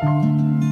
[0.00, 0.67] Música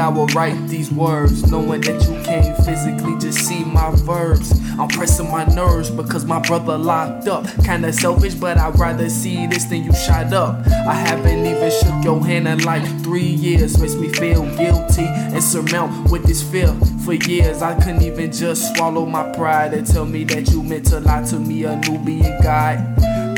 [0.00, 4.52] I will write these words, knowing that you can't physically just see my verbs.
[4.78, 7.46] I'm pressing my nerves because my brother locked up.
[7.64, 10.66] Kinda selfish, but I'd rather see this than you shot up.
[10.66, 13.78] I haven't even shook your hand in like three years.
[13.78, 16.74] Makes me feel guilty and surmount with this fear.
[17.04, 20.86] For years, I couldn't even just swallow my pride and tell me that you meant
[20.86, 22.76] to lie to me, a Nubian guy.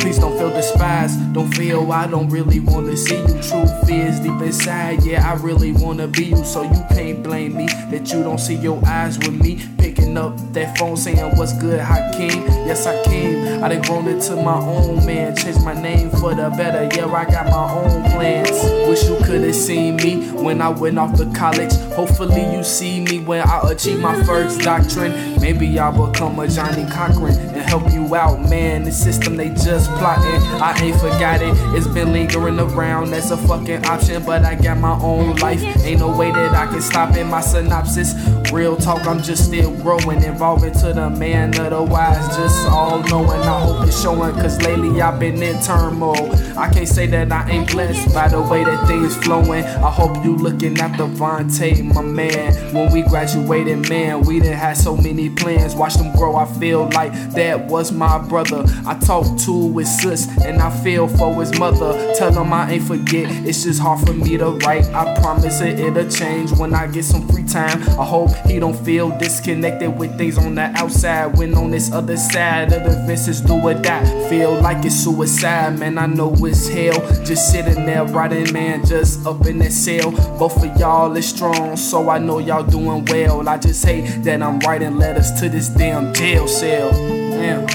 [0.03, 1.33] Please don't feel despised.
[1.33, 3.41] Don't feel I don't really wanna see you.
[3.41, 6.45] Truth is deep inside, yeah, I really wanna be you.
[6.45, 9.65] So you can't blame me that you don't see your eyes with me.
[9.79, 12.43] Picking up that phone saying what's good, Hakeem.
[12.67, 13.63] Yes, I came.
[13.63, 15.37] I done grown into my own man.
[15.37, 16.89] Changed my name for the better.
[16.97, 18.51] Yeah, I got my own plans.
[18.89, 21.73] Wish you could've seen me when I went off to college.
[21.95, 25.41] Hopefully you see me when I achieve my first doctrine.
[25.41, 28.85] Maybe I'll become a Johnnie Cochran and help you out, man.
[28.85, 30.43] The system they just plotting.
[30.61, 31.55] I ain't forgot it.
[31.77, 35.63] It's been lingering around That's a fucking option, but I got my own life.
[35.85, 38.15] Ain't no way that I can stop in my synopsis.
[38.53, 43.41] Real talk, I'm just still growing, evolving to the man otherwise just all knowing.
[43.41, 46.31] I hope it's showing, cause lately I've been in turmoil.
[46.59, 49.65] I can't say that I ain't blessed by the way that things flowing.
[49.65, 52.55] I hope you looking at the Vontae, my man.
[52.75, 55.75] When we graduated, man, we didn't have so many plans.
[55.75, 58.65] Watch them grow, I feel like that was my brother.
[58.87, 59.53] I talked to
[59.83, 62.15] his sis, and I feel for his mother.
[62.15, 64.87] Tell him I ain't forget, it's just hard for me to write.
[64.95, 67.83] I promise it, it'll change when I get some free time.
[67.99, 71.37] I hope he don't feel disconnected with things on the outside.
[71.37, 74.05] When on this other side of the fences, do or die.
[74.29, 75.99] Feel like it's suicide, man.
[75.99, 77.01] I know it's hell.
[77.25, 80.13] Just sitting there writing, man, just up in that cell.
[80.39, 83.49] Both of y'all is strong, so I know y'all doing well.
[83.49, 86.93] I just hate that I'm writing letters to this damn jail cell.
[86.93, 87.67] Damn,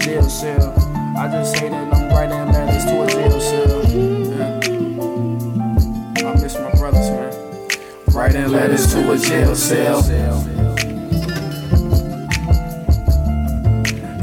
[0.00, 0.74] jail cell.
[1.18, 3.84] I just hate that I'm writing letters to a jail cell.
[3.90, 4.60] Yeah.
[6.26, 7.32] I miss my brothers, man.
[8.14, 10.00] Writing letters to a jail cell.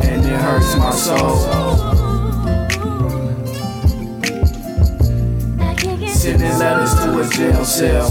[0.02, 1.38] And it hurts my soul.
[6.08, 8.08] Sending letters to a jail cell.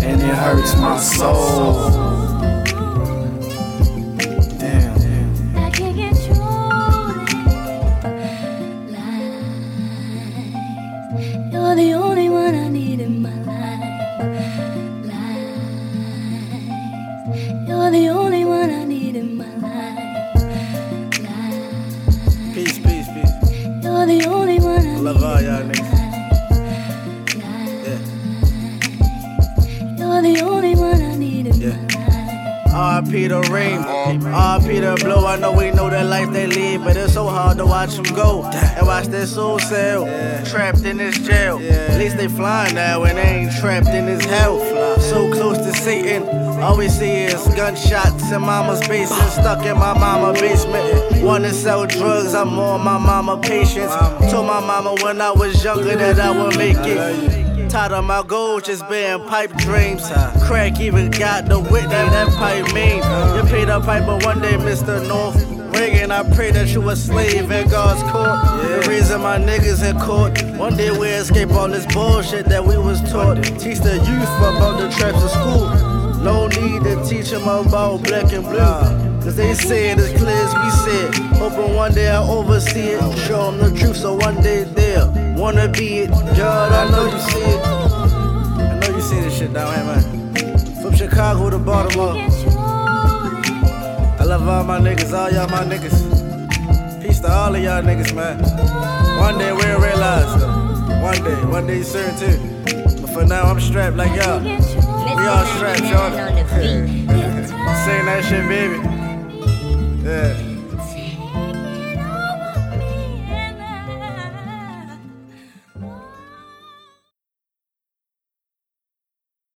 [0.00, 2.11] And it hurts my soul.
[24.02, 25.92] You're the only one I Love ah, all y'all niggas.
[29.96, 31.76] You're the only one I need in Yeah.
[31.76, 33.06] my life.
[33.06, 35.24] RP the rain, ah, RP the blow.
[35.24, 38.12] I know we know the life they live, but it's so hard to watch them
[38.16, 40.06] go and watch their soul sell.
[40.46, 41.60] Trapped in this jail.
[41.60, 44.58] At least they flying now and they ain't trapped in this hell.
[45.12, 46.22] So close to Satan.
[46.62, 51.22] All we see is gunshots in mama's basement, stuck in my mama basement.
[51.22, 53.92] Wanna sell drugs, I'm on my mama patience.
[54.30, 57.68] Told my mama when I was younger that I would make it.
[57.68, 60.02] Tired of my goals just being pipe dreams.
[60.46, 63.02] Crack even got the Whitney, that pipe mean.
[63.36, 65.06] You paid a pipe, but one day, Mr.
[65.06, 65.51] North.
[65.74, 68.60] Reagan, I pray that you a slave in God's court.
[68.62, 70.42] The reason my niggas in court.
[70.58, 73.42] One day we escape all this bullshit that we was taught.
[73.58, 76.22] Teach the youth about the traps of school.
[76.22, 79.12] No need to teach them about black and blue.
[79.22, 81.14] Cause they say it as clear as we said.
[81.38, 83.18] Hoping one day I'll oversee it.
[83.26, 86.10] Show them the truth so one day they'll wanna be it.
[86.10, 87.64] God, I know you see it.
[87.64, 90.82] I know you see this shit down here, man.
[90.82, 92.71] From Chicago to Baltimore.
[94.42, 97.00] Love all my niggas, all y'all my niggas.
[97.00, 98.40] Peace to all of y'all niggas, man.
[99.20, 101.00] One day we'll realize, though.
[101.00, 103.00] One day, one day certain too.
[103.00, 104.42] But for now, I'm strapped like y'all.
[104.42, 106.10] We all strapped, y'all.
[107.86, 108.80] Saying that shit, baby.
[110.02, 110.51] Yeah.